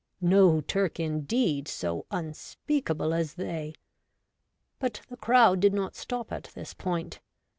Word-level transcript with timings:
No 0.19 0.61
Turk, 0.61 0.99
indeed, 0.99 1.67
so 1.67 2.07
un 2.09 2.33
speakable 2.33 3.13
as 3.13 3.35
they. 3.35 3.75
But 4.79 5.01
the 5.09 5.15
crowd 5.17 5.59
did 5.59 5.75
not 5.75 5.95
stop 5.95 6.31
at 6.31 6.45
this 6.55 6.73
point. 6.73 7.19